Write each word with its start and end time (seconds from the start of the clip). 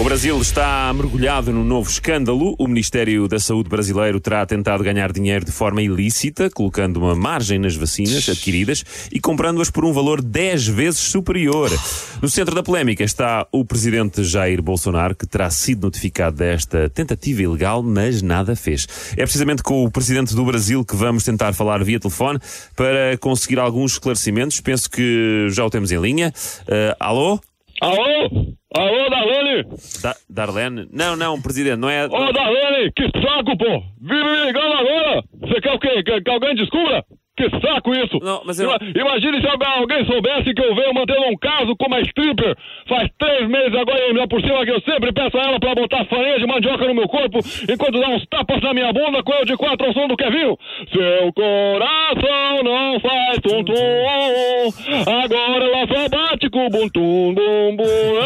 O 0.00 0.02
Brasil 0.02 0.40
está 0.40 0.90
mergulhado 0.94 1.52
num 1.52 1.62
novo 1.62 1.90
escândalo. 1.90 2.54
O 2.58 2.66
Ministério 2.66 3.28
da 3.28 3.38
Saúde 3.38 3.68
brasileiro 3.68 4.18
terá 4.18 4.46
tentado 4.46 4.82
ganhar 4.82 5.12
dinheiro 5.12 5.44
de 5.44 5.52
forma 5.52 5.82
ilícita, 5.82 6.48
colocando 6.48 6.96
uma 6.96 7.14
margem 7.14 7.58
nas 7.58 7.76
vacinas 7.76 8.26
adquiridas 8.26 8.82
e 9.12 9.20
comprando-as 9.20 9.68
por 9.68 9.84
um 9.84 9.92
valor 9.92 10.22
10 10.22 10.68
vezes 10.68 11.00
superior. 11.00 11.70
No 12.22 12.30
centro 12.30 12.54
da 12.54 12.62
polémica 12.62 13.04
está 13.04 13.46
o 13.52 13.62
presidente 13.62 14.24
Jair 14.24 14.62
Bolsonaro, 14.62 15.14
que 15.14 15.26
terá 15.26 15.50
sido 15.50 15.82
notificado 15.82 16.36
desta 16.36 16.88
tentativa 16.88 17.42
ilegal, 17.42 17.82
mas 17.82 18.22
nada 18.22 18.56
fez. 18.56 18.86
É 19.12 19.24
precisamente 19.24 19.62
com 19.62 19.84
o 19.84 19.90
presidente 19.90 20.34
do 20.34 20.46
Brasil 20.46 20.82
que 20.82 20.96
vamos 20.96 21.24
tentar 21.24 21.52
falar 21.52 21.84
via 21.84 22.00
telefone 22.00 22.38
para 22.74 23.18
conseguir 23.18 23.58
alguns 23.58 23.92
esclarecimentos. 23.92 24.62
Penso 24.62 24.90
que 24.90 25.48
já 25.50 25.62
o 25.62 25.68
temos 25.68 25.92
em 25.92 26.00
linha. 26.00 26.32
Uh, 26.62 26.96
alô? 26.98 27.38
Alô? 27.80 28.54
Alô, 28.76 29.10
Darlene? 29.10 29.64
Da 30.02 30.14
Darlene? 30.28 30.86
Não, 30.92 31.16
não, 31.16 31.40
presidente, 31.40 31.76
não 31.76 31.88
é. 31.90 32.06
Ô, 32.06 32.32
Darlene, 32.32 32.92
que 32.94 33.04
saco, 33.20 33.56
pô! 33.56 33.82
Vive 34.00 34.22
me 34.24 34.44
ligando 34.46 34.74
agora! 34.74 35.22
Você 35.40 35.60
quer 35.60 35.72
o 35.72 35.78
quê? 35.78 36.02
Quer 36.02 36.22
que 36.22 36.30
alguém 36.30 36.54
descubra? 36.54 37.02
Que 37.36 37.48
saco 37.58 37.94
isso! 37.94 38.18
Não, 38.22 38.42
mas 38.44 38.60
eu- 38.60 38.68
Ima- 38.68 38.78
Imagine 38.94 39.40
se 39.40 39.48
alguém, 39.48 39.68
alguém 39.68 40.04
soubesse 40.04 40.52
que 40.52 40.62
eu 40.62 40.74
venho 40.74 40.92
mantendo 40.92 41.22
um 41.26 41.36
caso 41.38 41.74
com 41.74 41.86
uma 41.86 42.00
stripper 42.02 42.54
faz 42.86 43.08
três 43.18 43.48
meses 43.48 43.74
agora 43.74 43.98
e 43.98 44.02
ainda 44.08 44.28
por 44.28 44.40
cima 44.42 44.62
que 44.64 44.70
eu 44.72 44.80
sempre 44.82 45.10
peço 45.12 45.38
a 45.38 45.42
ela 45.44 45.58
pra 45.60 45.74
botar 45.74 46.04
farinha 46.04 46.38
de 46.38 46.46
mandioca 46.46 46.86
no 46.86 46.94
meu 46.94 47.08
corpo 47.08 47.38
enquanto 47.66 47.98
dá 47.98 48.08
uns 48.10 48.26
tapas 48.26 48.60
na 48.60 48.74
minha 48.74 48.92
bunda 48.92 49.22
com 49.22 49.32
eu 49.32 49.44
de 49.46 49.56
quatro 49.56 49.86
ao 49.86 49.92
som 49.94 50.06
do 50.06 50.16
Kevinho. 50.18 50.58
Seu 50.92 51.32
coração 51.32 52.62
não 52.62 53.00
faz 53.00 53.38
tum-tum, 53.40 53.72
agora 55.06 55.64
ela 55.64 55.86
só 55.86 56.08
o 56.66 56.70
bum-tum, 56.70 57.34
bum-bum. 57.34 57.84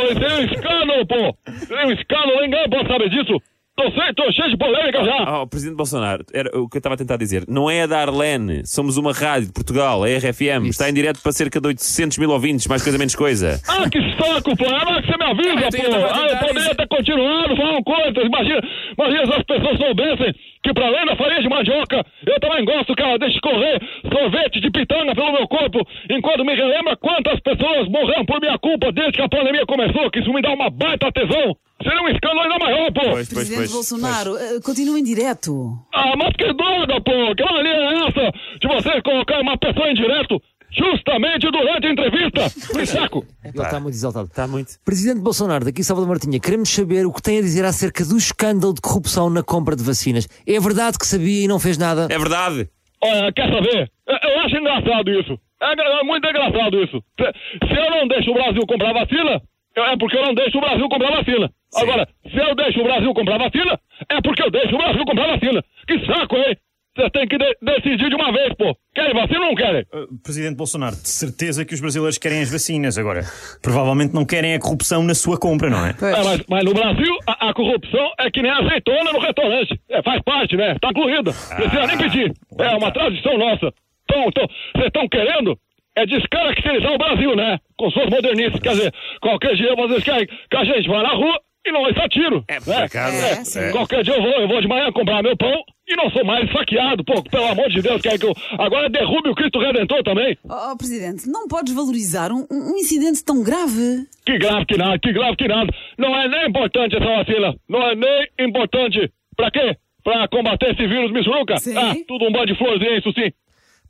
Ei, 0.00 0.12
é 0.12 0.34
um 0.34 0.44
escândalo, 0.44 1.06
pô! 1.06 1.74
É 1.74 1.86
um 1.86 1.92
escândalo, 1.92 2.40
ninguém 2.40 2.68
pode 2.70 2.88
saber 2.88 3.10
disso! 3.10 3.42
Tô, 3.78 3.84
sei, 3.92 4.12
tô 4.12 4.32
cheio 4.32 4.50
de 4.50 4.56
polêmica 4.56 5.04
já! 5.04 5.16
Ah, 5.24 5.42
o 5.42 5.46
presidente 5.46 5.76
Bolsonaro, 5.76 6.24
era 6.34 6.48
o 6.58 6.68
que 6.68 6.76
eu 6.76 6.80
estava 6.80 6.96
a 6.96 6.98
tentar 6.98 7.16
dizer. 7.16 7.44
Não 7.46 7.70
é 7.70 7.82
a 7.82 7.86
Darlene, 7.86 8.66
somos 8.66 8.96
uma 8.96 9.12
rádio 9.12 9.46
de 9.46 9.52
Portugal, 9.52 10.02
a 10.02 10.08
RFM. 10.08 10.66
Está 10.66 10.90
em 10.90 10.92
direto 10.92 11.22
para 11.22 11.30
cerca 11.30 11.60
de 11.60 11.68
800 11.68 12.18
mil 12.18 12.30
ouvintes, 12.30 12.66
mais 12.66 12.82
coisa 12.82 12.98
menos 12.98 13.14
coisa. 13.14 13.60
Ah, 13.68 13.88
que 13.88 14.00
saco, 14.18 14.56
pô! 14.56 14.64
É 14.64 14.82
lá 14.84 15.00
que 15.00 15.06
você 15.06 15.16
me 15.16 15.24
avisa, 15.30 15.50
eu 15.50 15.90
pô! 15.90 16.06
Ah, 16.06 16.36
poderia 16.40 16.54
dizer- 16.54 16.74
ter 16.74 16.88
continuado 16.88 17.56
falando 17.56 17.84
coisas. 17.84 18.24
Imagina, 18.26 18.60
imagina 18.98 19.26
se 19.26 19.32
as 19.38 19.44
pessoas 19.44 19.78
soubessem 19.78 20.34
que 20.64 20.74
pra 20.74 20.86
além 20.88 21.06
da 21.06 21.14
farinha 21.16 21.40
de 21.40 21.48
mandioca, 21.48 22.04
eu 22.26 22.40
também 22.40 22.64
gosto 22.64 22.94
que 22.96 23.02
ela 23.02 23.16
deixe 23.16 23.38
correr 23.40 23.78
sorvete 24.12 24.60
de 24.60 24.70
pitanga 24.72 25.14
pelo 25.14 25.32
meu 25.32 25.46
corpo, 25.46 25.86
enquanto 26.10 26.44
me 26.44 26.52
relembra 26.56 26.96
quantas 26.96 27.38
pessoas 27.40 27.86
morreram 27.88 28.26
por 28.26 28.40
minha 28.40 28.58
culpa 28.58 28.90
desde 28.90 29.12
que 29.12 29.22
a 29.22 29.28
pandemia 29.28 29.64
começou, 29.66 30.10
que 30.10 30.18
isso 30.18 30.32
me 30.32 30.42
dá 30.42 30.50
uma 30.50 30.68
baita 30.68 31.12
tesão. 31.12 31.54
Seria 31.80 32.02
um 32.02 32.08
escândalo 32.08 32.40
ainda 32.40 32.58
maior, 32.58 32.67
pô! 32.92 33.00
Pois, 33.00 33.12
pois, 33.12 33.28
Presidente 33.28 33.58
pois. 33.58 33.72
Bolsonaro, 33.72 34.36
eh, 34.36 34.60
continua 34.64 34.98
em 34.98 35.02
direto. 35.02 35.78
Ah, 35.94 36.14
mas 36.16 36.34
que 36.36 36.52
droga, 36.52 37.00
pô! 37.00 37.34
Que 37.36 37.44
mania 37.44 37.72
é 37.72 38.08
essa 38.08 38.32
de 38.60 38.68
você 38.68 39.02
colocar 39.02 39.40
uma 39.40 39.56
pessoa 39.58 39.90
em 39.90 39.94
direto 39.94 40.40
justamente 40.70 41.50
durante 41.50 41.86
a 41.86 41.92
entrevista? 41.92 42.50
Que 42.72 42.86
saco! 42.86 43.24
Ele 43.44 43.62
está 43.62 43.80
muito 43.80 43.94
exaltado. 43.94 44.26
Está 44.26 44.46
muito. 44.46 44.72
Presidente 44.84 45.20
Bolsonaro, 45.20 45.64
daqui 45.64 45.82
Salvador 45.82 46.08
Martinha, 46.08 46.38
queremos 46.38 46.68
saber 46.68 47.06
o 47.06 47.12
que 47.12 47.22
tem 47.22 47.38
a 47.38 47.42
dizer 47.42 47.64
acerca 47.64 48.04
do 48.04 48.16
escândalo 48.16 48.74
de 48.74 48.80
corrupção 48.80 49.30
na 49.30 49.42
compra 49.42 49.74
de 49.74 49.82
vacinas. 49.82 50.28
É 50.46 50.60
verdade 50.60 50.98
que 50.98 51.06
sabia 51.06 51.44
e 51.44 51.48
não 51.48 51.58
fez 51.58 51.78
nada? 51.78 52.08
É 52.10 52.18
verdade. 52.18 52.68
Olha, 53.02 53.32
quer 53.32 53.48
saber? 53.48 53.90
Eu, 54.06 54.40
acho 54.40 54.56
engraçado 54.56 55.10
isso. 55.10 55.38
É, 55.60 55.72
é 55.72 56.04
muito 56.04 56.28
engraçado 56.28 56.82
isso. 56.82 57.02
Se, 57.18 57.74
eu 57.74 57.90
não 57.90 58.08
deixo 58.08 58.30
o 58.30 58.34
Brasil 58.34 58.62
comprar 58.66 58.92
vacina, 58.92 59.40
é 59.84 59.96
porque 59.96 60.16
eu 60.16 60.24
não 60.26 60.34
deixo 60.34 60.58
o 60.58 60.60
Brasil 60.60 60.88
comprar 60.88 61.10
vacina. 61.16 61.50
Agora, 61.76 62.08
se 62.30 62.36
eu 62.36 62.54
deixo 62.54 62.80
o 62.80 62.84
Brasil 62.84 63.14
comprar 63.14 63.38
vacina, 63.38 63.78
é 64.10 64.20
porque 64.22 64.42
eu 64.42 64.50
deixo 64.50 64.74
o 64.74 64.78
Brasil 64.78 65.04
comprar 65.04 65.26
vacina. 65.28 65.62
Que 65.86 66.06
saco, 66.06 66.36
hein? 66.36 66.56
Você 66.96 67.10
tem 67.10 67.28
que 67.28 67.38
de- 67.38 67.56
decidir 67.62 68.08
de 68.08 68.16
uma 68.16 68.32
vez, 68.32 68.52
pô. 68.54 68.76
Querem 68.92 69.14
vacina 69.14 69.40
ou 69.40 69.46
não 69.46 69.54
querem? 69.54 69.84
Presidente 70.24 70.56
Bolsonaro, 70.56 70.96
de 70.96 71.08
certeza 71.08 71.64
que 71.64 71.72
os 71.72 71.80
brasileiros 71.80 72.18
querem 72.18 72.40
as 72.42 72.50
vacinas 72.50 72.98
agora. 72.98 73.20
Provavelmente 73.62 74.12
não 74.14 74.24
querem 74.24 74.54
a 74.54 74.58
corrupção 74.58 75.04
na 75.04 75.14
sua 75.14 75.38
compra, 75.38 75.70
não 75.70 75.86
é? 75.86 75.90
É, 75.90 76.24
mas, 76.24 76.44
mas 76.48 76.64
no 76.64 76.74
Brasil, 76.74 77.16
a, 77.24 77.50
a 77.50 77.54
corrupção 77.54 78.10
é 78.18 78.28
que 78.32 78.42
nem 78.42 78.50
azeitona 78.50 79.12
no 79.12 79.20
restaurante. 79.20 79.78
É, 79.88 80.02
faz 80.02 80.20
parte, 80.22 80.56
né? 80.56 80.74
Tá 80.80 80.88
incluída. 80.90 81.30
Precisa 81.54 81.86
nem 81.86 81.98
pedir. 81.98 82.32
É 82.58 82.76
uma 82.76 82.90
tradição 82.90 83.38
nossa. 83.38 83.72
Vocês 84.10 84.86
estão 84.86 85.06
querendo 85.08 85.56
é 85.98 86.06
descaracterizar 86.06 86.92
o 86.92 86.98
Brasil, 86.98 87.34
né? 87.34 87.58
Com 87.76 87.90
suas 87.90 88.08
modernices. 88.08 88.60
Quer 88.60 88.70
dizer, 88.70 88.94
qualquer 89.20 89.56
dia 89.56 89.74
vocês 89.74 90.04
querem 90.04 90.26
que 90.26 90.56
a 90.56 90.64
gente 90.64 90.88
vá 90.88 91.02
na 91.02 91.14
rua 91.14 91.40
e 91.66 91.72
não 91.72 91.88
está 91.88 92.08
tiro. 92.08 92.44
É, 92.46 92.54
né? 92.54 92.60
por 92.60 92.74
acaso. 92.74 93.16
É, 93.16 93.44
sim. 93.44 93.72
Qualquer 93.72 94.04
dia 94.04 94.14
eu 94.14 94.22
vou, 94.22 94.30
eu 94.30 94.48
vou 94.48 94.60
de 94.60 94.68
manhã 94.68 94.92
comprar 94.92 95.22
meu 95.22 95.36
pão 95.36 95.52
e 95.88 95.96
não 95.96 96.08
sou 96.10 96.24
mais 96.24 96.50
saqueado. 96.52 97.04
Pô, 97.04 97.20
pelo 97.22 97.46
amor 97.46 97.68
de 97.68 97.82
Deus, 97.82 98.00
quer 98.00 98.16
que 98.16 98.26
eu 98.26 98.32
agora 98.58 98.88
derrube 98.88 99.28
o 99.28 99.34
Cristo 99.34 99.58
Redentor 99.58 100.02
também? 100.04 100.38
Oh, 100.48 100.72
oh, 100.72 100.76
Presidente, 100.76 101.28
não 101.28 101.48
podes 101.48 101.74
valorizar 101.74 102.30
um, 102.30 102.46
um 102.50 102.76
incidente 102.76 103.24
tão 103.24 103.42
grave. 103.42 104.06
Que 104.24 104.38
grave 104.38 104.66
que 104.66 104.76
nada, 104.76 104.98
que 104.98 105.12
grave 105.12 105.36
que 105.36 105.48
nada. 105.48 105.72
Não 105.98 106.16
é 106.16 106.28
nem 106.28 106.48
importante 106.48 106.96
essa 106.96 107.04
vacina. 107.04 107.54
Não 107.68 107.82
é 107.82 107.96
nem 107.96 108.48
importante. 108.48 109.10
Pra 109.36 109.50
quê? 109.50 109.76
Pra 110.04 110.28
combater 110.28 110.72
esse 110.72 110.86
vírus 110.86 111.10
michuruca? 111.10 111.56
Sim. 111.58 111.76
Ah, 111.76 111.94
tudo 112.06 112.24
um 112.26 112.32
bando 112.32 112.46
de 112.46 112.56
florzinha, 112.56 112.98
isso 112.98 113.12
sim. 113.12 113.32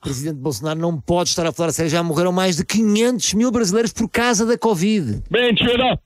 Presidente 0.00 0.36
Bolsonaro 0.36 0.78
não 0.78 1.00
pode 1.00 1.30
estar 1.30 1.46
a 1.46 1.52
falar 1.52 1.70
a 1.70 1.72
sério. 1.72 1.90
Já 1.90 2.02
morreram 2.02 2.32
mais 2.32 2.56
de 2.56 2.64
500 2.64 3.34
mil 3.34 3.50
brasileiros 3.50 3.92
por 3.92 4.08
causa 4.08 4.46
da 4.46 4.56
Covid. 4.56 5.22
Mentira! 5.30 5.98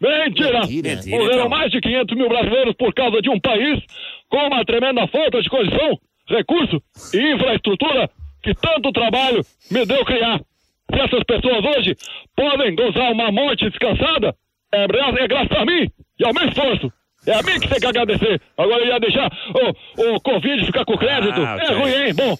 Mentira! 0.00 0.60
Mentira. 0.66 1.16
Morreram 1.16 1.46
então. 1.46 1.48
mais 1.48 1.70
de 1.70 1.80
500 1.80 2.16
mil 2.16 2.28
brasileiros 2.28 2.74
por 2.76 2.92
causa 2.94 3.22
de 3.22 3.30
um 3.30 3.40
país 3.40 3.82
com 4.28 4.38
uma 4.38 4.64
tremenda 4.64 5.06
falta 5.08 5.40
de 5.40 5.48
condição, 5.48 5.98
recurso 6.28 6.82
e 7.14 7.34
infraestrutura 7.34 8.10
que 8.42 8.54
tanto 8.54 8.92
trabalho 8.92 9.44
me 9.70 9.86
deu 9.86 10.04
criar. 10.04 10.40
Se 10.90 11.00
essas 11.00 11.24
pessoas 11.24 11.64
hoje 11.76 11.96
podem 12.36 12.74
gozar 12.76 13.12
uma 13.12 13.32
morte 13.32 13.68
descansada, 13.68 14.34
é, 14.72 14.84
é 14.84 15.28
graças 15.28 15.56
a 15.56 15.64
mim 15.64 15.90
e 16.18 16.24
ao 16.24 16.34
meu 16.34 16.48
esforço. 16.48 16.92
É 17.26 17.32
a 17.32 17.42
mim 17.42 17.58
que 17.58 17.68
tem 17.68 17.80
que 17.80 17.86
agradecer. 17.86 18.40
Agora 18.56 18.84
eu 18.84 18.86
ia 18.86 19.00
deixar 19.00 19.28
o, 19.96 20.14
o 20.14 20.20
Covid 20.20 20.64
ficar 20.64 20.84
com 20.84 20.96
crédito. 20.96 21.40
Ah, 21.40 21.56
ok. 21.56 21.68
É 21.68 21.72
ruim, 21.72 22.06
hein? 22.06 22.14
Bom, 22.14 22.36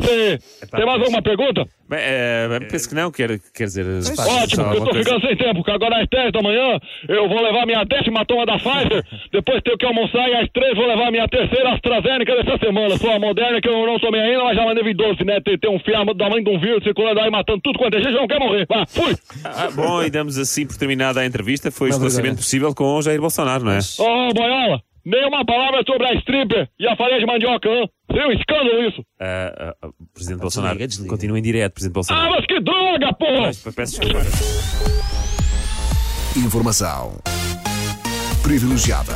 você 0.00 0.38
tem 0.70 0.86
mais 0.86 1.00
alguma 1.00 1.22
pergunta? 1.22 1.66
Bem, 1.88 1.98
é, 2.02 2.60
penso 2.70 2.88
que 2.88 2.94
não, 2.94 3.10
quer, 3.10 3.40
quer 3.54 3.64
dizer. 3.64 3.86
Ótimo, 3.86 4.64
porque 4.64 4.78
eu 4.78 4.84
tô 4.84 4.94
ficando 4.94 5.26
sem 5.26 5.36
tempo, 5.36 5.54
porque 5.54 5.70
agora 5.70 6.02
às 6.02 6.08
10 6.08 6.32
da 6.32 6.42
manhã 6.42 6.78
eu 7.08 7.28
vou 7.28 7.42
levar 7.42 7.64
minha 7.64 7.82
décima 7.84 8.26
toma 8.26 8.44
da 8.44 8.58
Pfizer, 8.58 9.02
depois 9.32 9.62
tenho 9.62 9.78
que 9.78 9.86
almoçar 9.86 10.28
e 10.28 10.34
às 10.34 10.48
3 10.50 10.76
vou 10.76 10.86
levar 10.86 11.10
minha 11.10 11.26
terceira 11.26 11.72
AstraZeneca 11.72 12.36
dessa 12.36 12.58
semana. 12.58 12.96
Sou 12.98 13.10
a 13.10 13.18
moderna 13.18 13.60
que 13.60 13.68
eu 13.68 13.86
não 13.86 13.98
tomei 13.98 14.20
ainda, 14.20 14.44
mas 14.44 14.56
já 14.56 14.64
mandei 14.64 14.84
vir 14.84 14.94
doce, 14.94 15.24
né? 15.24 15.40
Tem, 15.40 15.58
tem 15.58 15.70
um 15.70 15.78
fiamma 15.78 16.14
da 16.14 16.28
mãe 16.28 16.42
de 16.42 16.50
um 16.50 16.60
vírus 16.60 16.82
circulando 16.84 17.20
aí 17.20 17.30
matando 17.30 17.60
tudo 17.62 17.78
quanto 17.78 17.96
é 17.96 18.02
gente, 18.02 18.12
não 18.12 18.28
quer 18.28 18.38
morrer. 18.38 18.66
Vá, 18.68 18.84
fui! 18.86 19.16
Ah, 19.44 19.70
bom, 19.74 20.02
e 20.02 20.10
damos 20.10 20.36
assim 20.36 20.66
por 20.66 20.76
terminada 20.76 21.20
a 21.20 21.26
entrevista. 21.26 21.70
Foi 21.70 21.88
o 21.88 21.90
esclarecimento 21.90 22.36
possível 22.36 22.74
com 22.74 22.84
o 22.84 23.02
Jair 23.02 23.20
Bolsonaro, 23.20 23.64
não 23.64 23.72
é? 23.72 23.78
Ô, 23.98 24.34
boiola, 24.34 24.82
nenhuma 25.04 25.44
palavra 25.44 25.82
sobre 25.86 26.06
a 26.06 26.14
stripper 26.14 26.68
e 26.78 26.86
a 26.86 26.96
farinha 26.96 27.20
de 27.20 27.26
mandioca, 27.26 27.68
hã? 27.68 27.88
Seria 28.10 28.26
um 28.28 28.32
escândalo 28.32 28.88
isso. 28.88 29.04
Ah, 29.20 29.54
ah, 29.58 29.74
ah, 29.82 29.88
Presidente 30.14 30.40
Bolsonaro, 30.40 30.74
desliga, 30.74 30.88
desliga. 30.88 31.10
continua 31.10 31.38
em 31.38 31.42
direto, 31.42 31.72
Presidente 31.74 31.92
Ah, 31.92 31.94
Bolsonaro. 31.94 32.30
mas 32.30 32.46
que 32.46 32.60
droga, 32.60 33.12
porra! 33.14 33.46
Peço 33.46 33.72
peço 33.72 34.00
desculpa. 34.00 34.26
Informação 36.36 37.18
privilegiada 38.42 39.14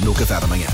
no 0.00 0.14
Café 0.14 0.40
da 0.40 0.46
manhã. 0.46 0.66